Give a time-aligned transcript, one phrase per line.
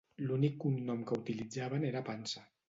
[0.27, 2.45] L'únic cognom que utilitzaven era Pansa.